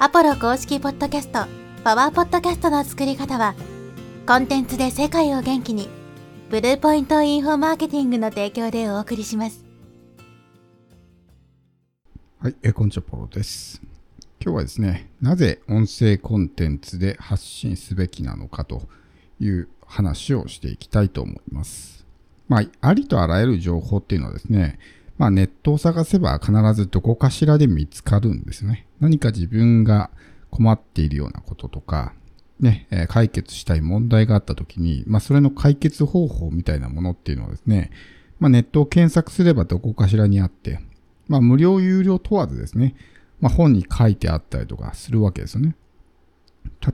[0.00, 1.46] アポロ公式ポッドキャスト、
[1.84, 3.54] パワーポッドキャストの作り方は、
[4.26, 5.88] コンテンツで世界を元気に、
[6.50, 9.64] ブルーポイントインフォマーケティングの提供でお送りします。
[12.40, 13.80] はい、えーこんにちは、ポロです。
[14.42, 18.88] 今日はですね、なぜ音声コンテンツで発信すべきなのかと
[19.38, 22.04] いう話をしていきたいと思います。
[22.48, 24.80] まあ、ありとあらゆる情報っていうのはですね、
[25.16, 28.86] まあ、ネットを探せば必ずどこかしらで見つかるんですね。
[29.00, 30.10] 何か自分が
[30.50, 32.14] 困っているようなこととか、
[32.60, 37.90] ね、えー解決したい問題があった時に、まあ、それの解決方法みたいなものっていうのはですね、
[38.40, 40.80] まあ、ネットを検索すればどこかしらにあって、
[41.28, 42.94] まあ、無料、有料問わずですね、
[43.40, 45.76] まあ、本に書いてあったりとかするわけですよね。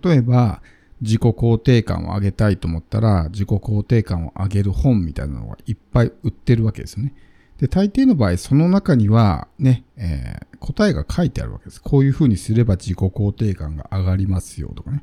[0.03, 0.63] 例えば、
[1.01, 7.15] 自己肯定感を上げたいと思ったら、自己肯定感を上げる本みたいなのがいっぱい売ってるわけですよね。
[7.61, 11.83] で、大抵の場合、その中には、ね、えー答えが書いてあるわけです。
[11.83, 15.03] こういうふうにすれば自己肯定感が上がりますよとかね。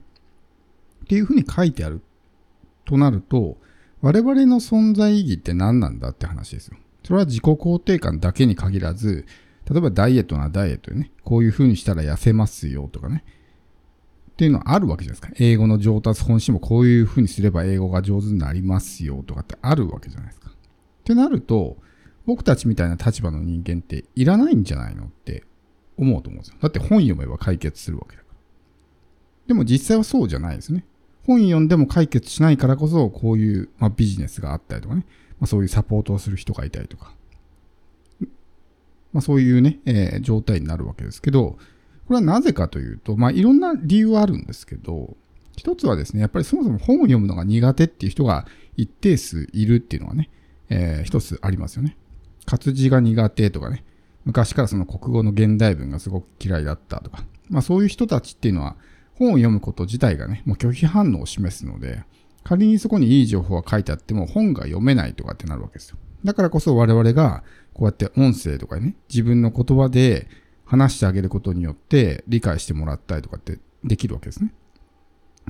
[1.04, 2.02] っていうふうに書いてある
[2.86, 3.58] となると、
[4.02, 6.78] 我々の存在意義って何なんだって話ですよ。
[7.04, 9.26] それは自己肯定感だけに限らず、
[9.70, 13.26] 例えばダイエットなダイエットでね、こういう風にしたら痩せますよとかね。
[14.32, 15.36] っていうのはあるわけじゃないですか。
[15.40, 20.52] 英語の上達本心もこういう風にすれば英語が上手になりますよとかってあるわけじゃないですか。
[20.52, 20.54] っ
[21.04, 21.78] てなると、
[22.28, 25.44] 僕たちみたいな立場の人間っていらないんじゃないのって
[25.98, 26.58] 思うと思うんですよ。
[26.62, 28.36] だって本読めば解決するわけだから。
[29.48, 30.86] でも実際はそうじゃないですね。
[31.26, 35.06] 本読んでも解決しないからこそ、こういう、まあ、ビジネスがあったりとかね。
[35.40, 37.14] まあ、そういうサポートをする人がいたりとか。
[39.14, 41.58] まあ、そういうね、えー状態になるわけですけど、
[42.08, 45.16] これはなぜかというと、まあ、いろんな理由はあるんですけど、
[45.56, 50.30] 一つはですね、やっぱりそもそも本を読むのが苦手っていう人が一定数いるっていうのはね、
[50.70, 51.98] えー一つありますよね。
[52.48, 53.84] 活字が苦手とかね、
[54.26, 58.78] 昔からその国語の現代文がすごく嫌いだったとか、まあそういう人たちっていうのは
[59.16, 62.04] 本を読むこと自体がね、もう拒否反応を示すので、
[62.44, 65.98] 仮にそこにいい情報が書いてあっても本が読めないとかってなるわけですよ。
[66.24, 70.30] だからこそ我々がこうやって音声とかね、自分の言葉で
[70.66, 74.54] 話してあげることによって理解してもらったりとかってできるわけですね。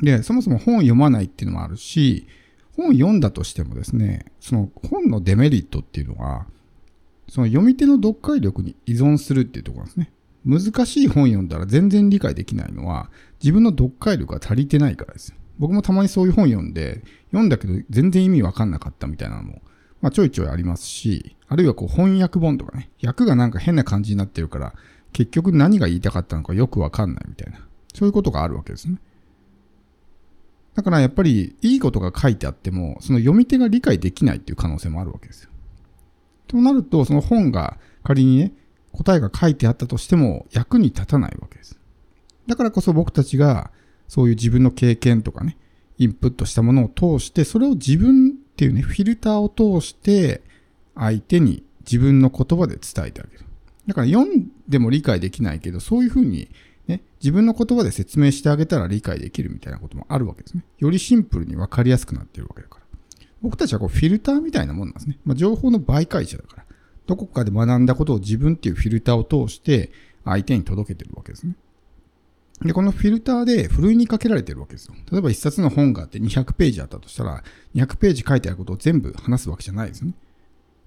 [0.02, 2.28] で、そもそも本を読まないっていうのもあるし、
[2.76, 6.46] 本読んだとしてもですね、その本のデメリットっていうのは、
[7.30, 10.12] その読み手の読解力に依存するっていうところなんですね。
[10.46, 13.10] 難しい本読んだら全然理解できないのは、
[13.42, 15.36] 自分の読解力が足りてないからですよ。
[15.60, 19.62] 僕もたまにそういう本読んで、読んだけど全然意味わかんなかったみたいなのも、
[20.02, 24.74] まあちょいちょいありますし、あるいはこう翻訳本とかね、訳がなんか変な感じになってるから、
[25.12, 27.60] 結局何が言いたかったのかよくわかんないみたいな、
[27.94, 29.00] そういうことがあるわけですね。
[30.76, 35.50] だからやっぱりいいことが書いてあっても、その読み手が理解できないっていう可能性もあるわけですよ。
[36.48, 38.54] となると、その本が仮にね、
[38.92, 41.80] 答えが書いてあったとしても役に立たないわけです。
[42.48, 43.72] だからこそ僕たちが
[44.08, 45.58] そういう自分の経験とかね、
[45.98, 46.88] インプットしたものを
[47.20, 50.42] 通して、それを自分っていうね、フィルターを通して
[50.96, 53.46] 相手に自分の言葉で伝えてあげる。
[53.88, 56.50] だから読んでも理解できないけど、そういうふうに
[56.88, 60.64] ね、自分の言葉で説明してあげたら理解できるみたいなこともあるわけですね。
[60.80, 62.87] よりシンプルにわかりやすくなってるわけだから。
[63.42, 65.20] 僕たちはこうフィルターみたいなもんなんですね。
[65.26, 66.64] まあ、情報の媒介者だから。
[67.06, 69.92] どこかで学んだことを自分っていうフィルターを通して
[70.26, 71.56] 相手に届けてるわけですね。
[72.62, 74.96] で、このフィルターでふるいにかけられてるわけですよ。
[75.12, 77.44] 例えば一冊の本があって200ページあったとしたら、
[77.76, 80.14] 200ページ書いてあることを全部話すわけじゃないですよね。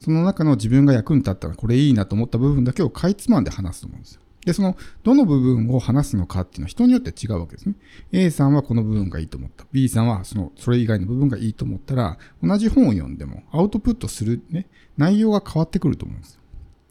[0.01, 4.21] その中の自分が役に立ったらこれいいなと思った部分だけをかいつまんで話すと思うんですよ。
[4.45, 7.75] で、その、どの部分を話すのかっていうのは人によって違うわけですね。
[8.11, 9.67] A さんはこの部分がいいと思った。
[9.73, 16.41] B さんはその、それ以外の部分がいいと思ったら、同じ本を読んでもアウトプットするね、内容が変わってくると思うんですよ。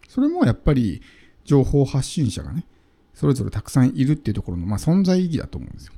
[0.07, 1.01] それもやっぱり、
[1.43, 2.65] 情報発信者がね、
[3.15, 5.93] それぞれたくさんいるっていうところの、まあ、存在意義だと思うんですよ。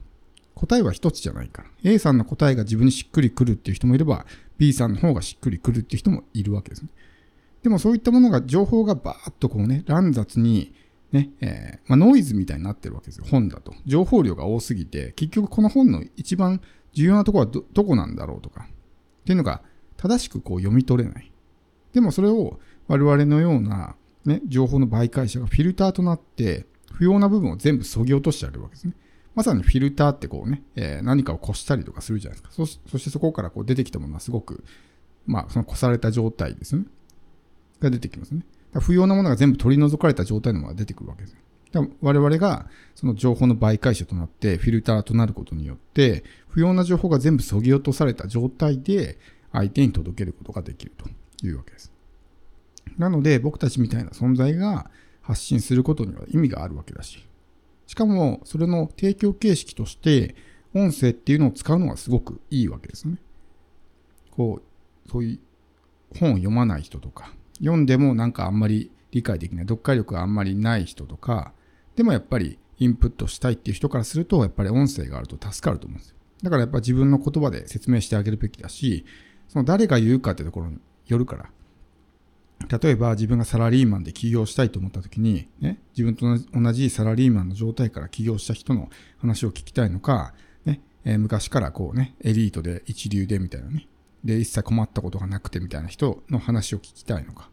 [0.56, 1.70] 答えは一つじゃないから。
[1.84, 4.26] A さんの答えが自分にしっくりくるっていう人もいれば、
[4.58, 6.90] B さんの方がしっくりくるっていう人もいるわけですね。
[7.64, 10.74] でもそういったものが、情報がバーッとこうね、乱雑に、
[11.12, 13.26] ね、えーまあ、ノイズみたいになってるわけですよ。
[13.30, 13.74] 本だと。
[13.86, 16.62] 情報量が多すぎて、結局この本の一番
[16.94, 19.62] 重要なとこはど、どこなんだろうとか、っていうのが
[19.98, 21.32] 正しくこう読み取れない。
[21.94, 23.96] でもそれを我々のような、
[24.26, 28.94] ね、情報の媒介者がフィルターとなって、不要な部分を全部削ぎ落としてあげるわけですね。
[29.34, 32.54] まさにフィルターってこうね、えー何かをこしたりとかするじゃないですか。
[32.54, 34.64] そしそしてそこからこう出てきたものはすごく、
[35.26, 36.86] まあ、そのこされた状態ですね。
[37.80, 38.46] が出てきますね。
[38.80, 41.34] 不要なものが全部取り除かれた状態のものが出てくるわけです
[41.74, 41.88] よ。
[42.02, 49.18] 我々がその情報の媒介者となってフィルターとなることによって、不要な情報が全部削ぎ落とされた状態で
[49.52, 51.10] 相手に届けることができると
[51.46, 51.92] いうわけです。
[52.98, 54.90] なので僕たちみたいな存在が
[55.22, 57.26] 発信することには意味があるわけだし、
[57.92, 60.34] しかも、それの提供形式として、
[60.74, 63.18] 音声っていうのを使うのがすごくいいわけですね。
[64.32, 64.62] こ
[65.06, 65.40] う、そういう
[66.18, 71.54] 本を読まない人とか、読んでもなんかあんまり理解できない、読解力があんまりない人とか、
[71.96, 76.16] でもやっぱりインプットしたいっていう人からすると、やっぱり音声があると助かると思うんですよ。
[76.44, 79.06] だからやっぱ自分の言葉で説明してあげるべきだし、
[79.48, 81.50] その誰が言うかってところによるから。
[82.80, 90.34] 例えば自分がサラリーマンで起業したいと思った時に、ね、自分と同じサラリーマンの状態から起業した人の話を聞きたいのか、
[90.66, 93.88] ねえ、昔からこうね、エリートで一流でみたいなね、
[94.24, 97.50] で、一切困ったことがなくてみたいな人の話を聞きたいのか。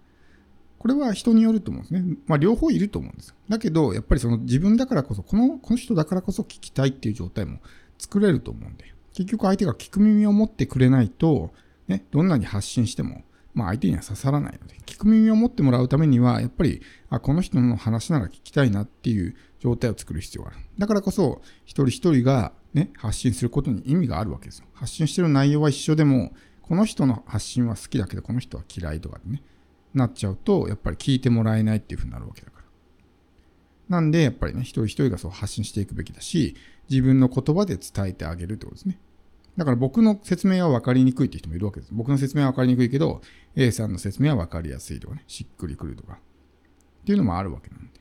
[0.78, 2.16] これは人によると思うんですね。
[2.26, 3.34] まあ両方いると思うんです。
[3.48, 7.58] だけど、やっぱりその自分だからこそ、この、この人だからこそ聞きたいっていう状態も
[7.98, 11.50] 作れると思うんで、結局相手が聞く耳を持ってくれないと、
[11.88, 13.22] ね、どんなに発信しても、
[13.54, 20.58] まあ相手には刺さらないので、聞く耳を持ってもらうためには、やっぱり、あ、この人の話なら聞きたいなっていう状態を作る必要がある。
[20.78, 24.66] だからこそ、一人一人がね、発信することに意味があるわけですよ。
[24.74, 26.32] 発信してる内容は一緒でも、
[26.68, 29.42] この人の発信は好きだけど、この人は嫌いとかでね、
[29.94, 32.64] なっちゃうと、やっぱり聞いてもらえないっていうふうになるわけだから。
[33.88, 36.56] なんで、やっぱりね、一人一人がそう発信していくべきだし、
[36.90, 38.98] 自分の言葉で伝えてあげるってことですね。
[39.56, 41.92] だから僕の説明は分かりにくいって人もいるわけです。
[41.92, 43.22] 僕の説明は分かりにくいけど、
[43.56, 48.00] A さんの説明は分かりやすいとかね、しっくりくるとか、っていうのもあるわけなんで。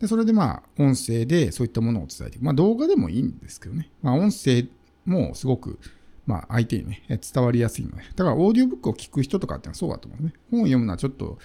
[0.00, 2.44] で、それでまあ、音声でそういったものを伝えていく。
[2.44, 3.90] まあ動画でもいいんですけどね。
[4.02, 4.66] まあ音声
[5.06, 5.78] もすごく、
[6.26, 8.02] まあ相手にね、伝わりやすいので。
[8.14, 10.32] だからオーディオブックを聞く人とかってのはそうだと思うね。
[10.50, 11.38] 本を読むのはちょっと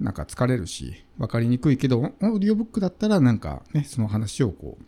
[0.00, 4.84] なんか疲れるし、分かりにくいけど、オーディオブックだったらなんかね、その話をこう、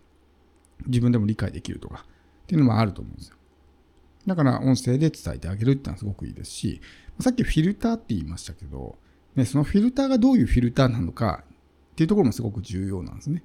[0.87, 2.05] 自分でも理解できるとか、
[2.45, 3.37] っていうのもあると思うんですよ。
[4.27, 6.81] だから音声で伝えてあげるっていうのはすごくいいですし、
[7.21, 8.99] さっきフィルターって言いましたけど、
[9.35, 11.45] ね、そのフィルターがどういうフィルターなのか
[11.93, 13.43] っていうところもすごく重要なんですね。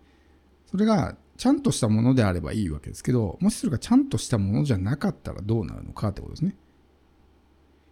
[0.70, 6.56] それがちゃんとしたものであればいいわけですけど、もしそれがちゃんとしたものじゃなかったらどうなるのかってことですね。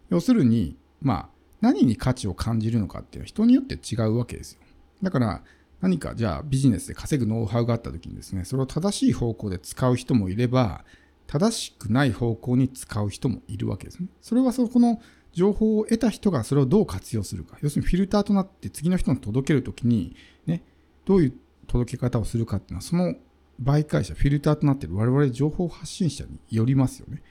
[0.09, 1.29] 要するに、まあ、
[1.61, 4.59] 何に価値を感じるのかっていうのは人によって違うわけですよ。
[5.01, 5.43] だから、
[5.79, 10.85] 何かじゃあビジネスで稼ぐノウハウがあった時にですね、それを正しい方向で使う人もいれば、
[11.27, 14.09] 正しくない方向に使う人もいるわけですね。
[14.21, 15.01] それはそこの
[15.33, 17.57] 情報を得た人がそれをどう活用するか。
[17.61, 20.15] 要するにフィルターとなって次の人に届けるときに、
[20.45, 20.63] ね、
[21.05, 21.33] どういう
[21.67, 23.15] 届け方をするかっていうのは、その
[23.61, 27.21] 媒介者、フィルターとなっている我々情報発信者によりますよね。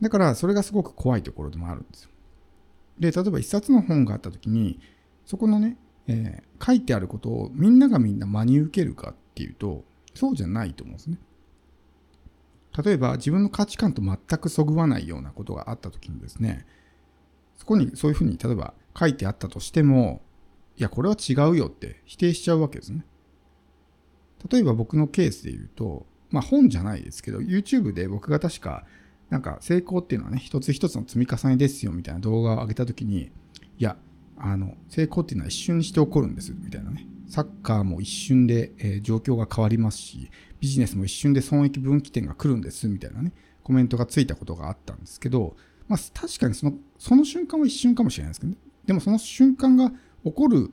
[0.00, 2.10] だからそれがすごく怖いところでもあるんですよ。
[2.98, 4.78] で、例えば一冊の本があったときに、
[5.24, 5.76] そこのね、
[6.06, 9.84] えー、書いてあることをみんながみんな真に受けるかっていうと、
[10.14, 11.18] そうじゃないと思うんですね。
[12.84, 16.66] 例えば自分の価値観と全くそぐわないようなことがあった時にですね、
[17.56, 20.22] そこにそういうふうに例えば書いてあったとしても、
[20.76, 23.06] いや、これは違うよって否定しちゃうわけですね。
[24.50, 28.84] 例えば僕のケースで言うと、まあ本じゃないですけど、YouTube で僕が確か、
[29.30, 33.30] なんか成功っていうのはね、一つ一つの積み重ねですよみたいな動画を上げた時に、
[33.78, 33.96] いや、
[34.36, 37.06] あの、成功っていうのは一瞬にして起こるんですみたいなね。
[37.26, 40.30] サッカーも一瞬で、えー、状況が変わりますし、
[40.60, 43.32] ビジネスも一瞬で損益分岐点が来るんですみたいなね、
[43.62, 45.56] コメントがついたことがあったんですけど、
[45.88, 48.58] まあ確かにその、その瞬間は一瞬かもしれないですけどね。
[48.86, 49.92] でもその瞬間が
[50.24, 50.70] 起こる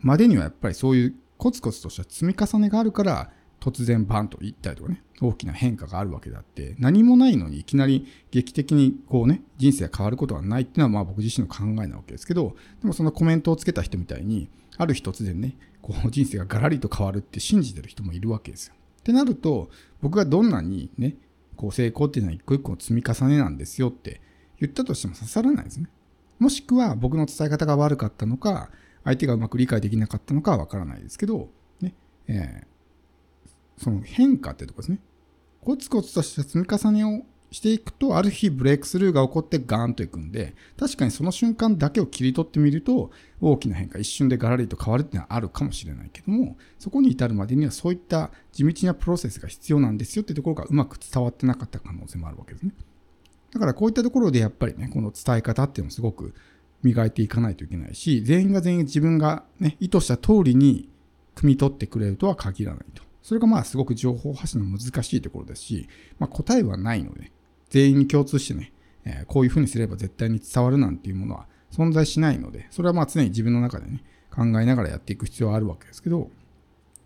[0.00, 18.74] までにはやっぱりそういうコツコツとした積み重ねがあるから、突然バンと言ったりとかね、大きな変化があるわけであって、何もないのにいきなり劇的にこうね、人生が変わることはないっていうのはまあ僕自身の考えなわけですけど、でもそのコメントをつけた人みたいに、ある日突然ね、こう人生がガラリと変わるって信じてる人もいるわけですよ。
[19.00, 19.70] ってなると、
[20.02, 21.16] 僕がどんなにね、
[21.56, 24.20] こう成功っていうのは一個一個の積み重ねなんですよって
[24.58, 25.88] 言ったとしても刺さらないですね。
[26.38, 28.70] もしくは僕の伝え方が悪かったのか、
[29.04, 31.48] 相手がうまく理解できなかったのかはわからないですけど、
[31.80, 31.94] ね、
[32.26, 35.00] えー、その変化っていうとこですね。
[35.62, 52.72] コツコツとした積み重ねをしていくと、ある日ブレイクスルーが起こってガーンといくんで、確かにその瞬間だけを切り取ってみると、大きな変化、一瞬でガラリと変わるっていうのはあるかもしれないけども、そこに至るまでにはそういった地道なプロセスが必要なんですよっていうところがうまく伝わってなかった可能性もあるわけですね。
[53.52, 56.34] だからこういったところでやっぱりね、この伝え方っていうのをすごく
[56.82, 60.88] 磨いていかないといけないし、全員が全員自分がね、意図した通りに
[61.34, 63.02] 汲み取ってくれるとは限らないと。
[63.22, 67.32] それがまあすごく情報発信の難しいところですし、まあ、答えはないので、
[67.68, 68.72] 全員に共通してね、
[69.04, 76.30] え、こういうふうにすれば絶対に伝わるなんていうものは存在しないので、それはまあ常に自分の中でね、考えながらやっていく必要はあるわけですけど、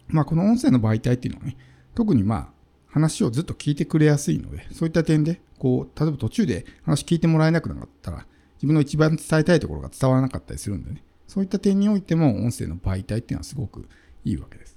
[0.09, 1.57] まあこの音声の媒体っていうのはね、
[1.95, 2.49] 特にまあ
[2.87, 8.27] 話をずっと聞いてくれやすいので、そういった点で、こう、例えば途中で話聞いてもらえなくなったら、
[8.65, 13.87] 自分の一番伝えたいところが伝わらなかったりするんでね、そういった点においても音声の媒体っていうのはすごく
[14.25, 14.74] いいわけです。